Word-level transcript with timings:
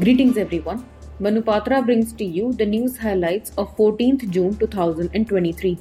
Greetings 0.00 0.38
everyone. 0.38 0.86
Manupatra 1.20 1.84
brings 1.84 2.14
to 2.14 2.24
you 2.24 2.54
the 2.54 2.64
news 2.64 2.96
highlights 2.96 3.52
of 3.58 3.76
14th 3.76 4.30
June 4.30 4.56
2023. 4.56 5.76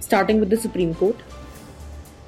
Starting 0.00 0.40
with 0.40 0.48
the 0.48 0.56
Supreme 0.56 0.94
Court. 0.94 1.16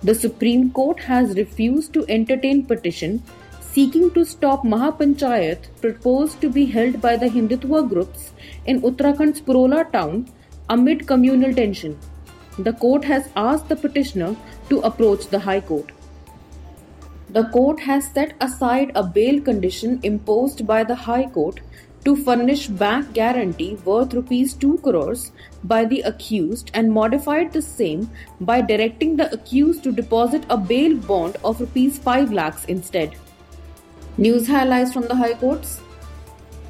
The 0.03 0.15
Supreme 0.15 0.71
Court 0.71 1.01
has 1.01 1.35
refused 1.39 1.95
to 1.95 2.05
entertain 2.11 2.67
petition 2.67 3.23
seeking 3.63 4.11
to 4.11 4.27
stop 4.27 4.65
Mahapanchayat 4.65 5.69
proposed 5.81 6.43
to 6.43 6.51
be 6.51 6.67
held 6.67 7.01
by 7.01 7.17
the 7.17 7.31
Hindutva 7.31 7.89
groups 7.89 8.33
in 8.67 8.83
Uttarakhand's 8.83 9.41
Purola 9.41 9.91
town 9.91 10.29
amid 10.69 11.07
communal 11.07 11.55
tension. 11.55 11.99
The 12.59 12.75
court 12.75 13.03
has 13.05 13.31
asked 13.35 13.71
the 13.71 13.77
petitioner 13.77 14.37
to 14.69 14.81
approach 14.81 15.29
the 15.29 15.39
High 15.39 15.63
Court. 15.63 15.91
The 17.33 17.45
court 17.45 17.81
has 17.81 18.09
set 18.13 18.35
aside 18.43 18.93
a 18.95 19.03
bail 19.03 19.41
condition 19.41 20.01
imposed 20.03 20.67
by 20.67 20.85
the 20.85 20.95
High 20.95 21.31
Court 21.31 21.61
to 22.05 22.15
furnish 22.15 22.67
bank 22.67 23.15
guarantee 23.15 23.79
worth 23.87 24.13
rupees 24.13 24.53
2 24.53 24.79
crores 24.79 25.33
by 25.65 25.87
the 25.87 26.03
accused 26.03 26.71
and 26.75 26.93
modified 26.93 27.55
the 27.55 27.63
same 27.63 28.11
by 28.41 28.61
directing 28.61 29.17
the 29.17 29.33
accused 29.33 29.83
to 29.85 29.93
deposit 29.93 30.45
a 30.51 30.59
bail 30.59 30.95
bond 30.95 31.39
of 31.43 31.61
rupees 31.61 31.99
5 31.99 32.33
lakhs 32.33 32.67
instead. 32.67 33.17
News 34.19 34.47
highlights 34.47 34.93
from 34.93 35.09
the 35.09 35.15
High 35.15 35.33
Courts. 35.33 35.81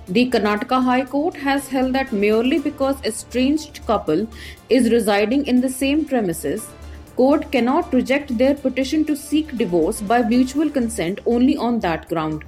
The 0.06 0.30
Karnataka 0.30 0.80
High 0.80 1.06
Court 1.06 1.34
has 1.38 1.66
held 1.66 1.92
that 1.94 2.12
merely 2.12 2.60
because 2.60 3.02
estranged 3.04 3.84
couple 3.84 4.28
is 4.68 4.92
residing 4.92 5.44
in 5.46 5.60
the 5.60 5.68
same 5.68 6.04
premises, 6.04 6.68
court 7.16 7.50
cannot 7.52 7.92
reject 7.92 8.36
their 8.38 8.54
petition 8.54 9.04
to 9.04 9.16
seek 9.16 9.56
divorce 9.56 10.00
by 10.00 10.22
mutual 10.22 10.70
consent 10.70 11.20
only 11.26 11.56
on 11.56 11.80
that 11.80 12.08
ground. 12.08 12.44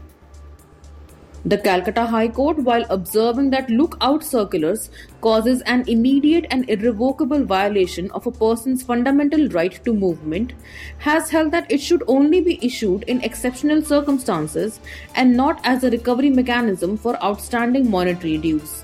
The 1.46 1.58
Calcutta 1.58 2.06
High 2.06 2.28
Court, 2.28 2.60
while 2.60 2.86
observing 2.88 3.50
that 3.50 3.68
lookout 3.68 4.24
circulars 4.24 4.88
causes 5.20 5.60
an 5.66 5.84
immediate 5.86 6.46
and 6.50 6.70
irrevocable 6.70 7.44
violation 7.44 8.10
of 8.12 8.26
a 8.26 8.30
person's 8.30 8.82
fundamental 8.82 9.48
right 9.48 9.78
to 9.84 9.92
movement, 9.92 10.54
has 10.98 11.28
held 11.28 11.50
that 11.52 11.70
it 11.70 11.82
should 11.82 12.02
only 12.06 12.40
be 12.40 12.58
issued 12.64 13.02
in 13.02 13.20
exceptional 13.22 13.82
circumstances 13.82 14.80
and 15.16 15.36
not 15.36 15.60
as 15.64 15.84
a 15.84 15.90
recovery 15.90 16.30
mechanism 16.30 16.96
for 16.96 17.22
outstanding 17.22 17.90
monetary 17.90 18.38
dues. 18.38 18.83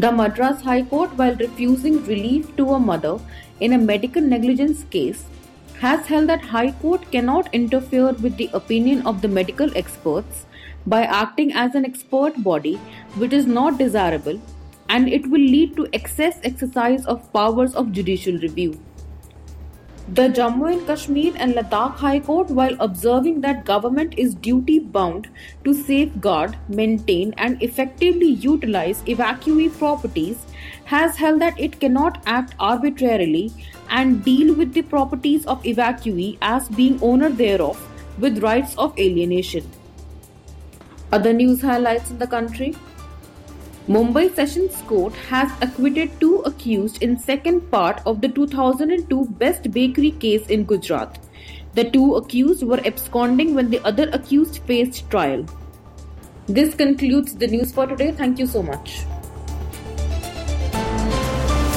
The 0.00 0.12
Madras 0.12 0.60
High 0.62 0.82
Court, 0.82 1.10
while 1.16 1.34
refusing 1.34 2.04
relief 2.06 2.54
to 2.56 2.74
a 2.74 2.78
mother 2.78 3.18
in 3.58 3.72
a 3.72 3.78
medical 3.78 4.22
negligence 4.22 4.84
case, 4.90 5.24
has 5.80 6.06
held 6.06 6.28
that 6.28 6.40
High 6.40 6.70
Court 6.70 7.10
cannot 7.10 7.52
interfere 7.52 8.12
with 8.12 8.36
the 8.36 8.48
opinion 8.52 9.04
of 9.08 9.22
the 9.22 9.26
medical 9.26 9.76
experts 9.76 10.46
by 10.86 11.02
acting 11.02 11.52
as 11.52 11.74
an 11.74 11.84
expert 11.84 12.40
body 12.44 12.76
which 13.16 13.32
is 13.32 13.48
not 13.48 13.76
desirable 13.76 14.40
and 14.88 15.08
it 15.08 15.28
will 15.28 15.48
lead 15.56 15.74
to 15.74 15.88
excess 15.92 16.38
exercise 16.44 17.04
of 17.06 17.32
powers 17.32 17.74
of 17.74 17.90
judicial 17.90 18.38
review. 18.38 18.80
The 20.10 20.30
Jammu 20.30 20.72
and 20.72 20.86
Kashmir 20.86 21.34
and 21.36 21.52
Ladakh 21.54 21.96
High 21.96 22.20
Court, 22.20 22.48
while 22.48 22.74
observing 22.80 23.42
that 23.42 23.66
government 23.66 24.14
is 24.16 24.34
duty 24.34 24.78
bound 24.78 25.28
to 25.64 25.74
safeguard, 25.74 26.56
maintain, 26.66 27.34
and 27.36 27.62
effectively 27.62 28.28
utilize 28.28 29.02
evacuee 29.02 29.68
properties, 29.78 30.38
has 30.86 31.16
held 31.16 31.42
that 31.42 31.60
it 31.60 31.78
cannot 31.78 32.22
act 32.24 32.54
arbitrarily 32.58 33.52
and 33.90 34.24
deal 34.24 34.54
with 34.54 34.72
the 34.72 34.80
properties 34.80 35.44
of 35.44 35.62
evacuee 35.64 36.38
as 36.40 36.70
being 36.70 36.98
owner 37.02 37.28
thereof 37.28 37.78
with 38.18 38.42
rights 38.42 38.74
of 38.78 38.98
alienation. 38.98 39.70
Other 41.12 41.34
news 41.34 41.60
highlights 41.60 42.10
in 42.10 42.18
the 42.18 42.26
country. 42.26 42.74
Mumbai 43.88 44.34
Sessions 44.34 44.82
Court 44.86 45.14
has 45.30 45.50
acquitted 45.62 46.10
two 46.20 46.40
accused 46.40 47.02
in 47.02 47.18
second 47.18 47.70
part 47.70 48.02
of 48.04 48.20
the 48.20 48.28
2002 48.28 49.24
Best 49.38 49.70
Bakery 49.72 50.10
case 50.10 50.46
in 50.48 50.64
Gujarat. 50.64 51.18
The 51.72 51.84
two 51.84 52.16
accused 52.16 52.62
were 52.62 52.80
absconding 52.84 53.54
when 53.54 53.70
the 53.70 53.80
other 53.86 54.10
accused 54.12 54.58
faced 54.66 55.08
trial. 55.08 55.46
This 56.46 56.74
concludes 56.74 57.34
the 57.34 57.46
news 57.46 57.72
for 57.72 57.86
today. 57.86 58.12
Thank 58.12 58.38
you 58.38 58.46
so 58.46 58.62
much. 58.62 59.04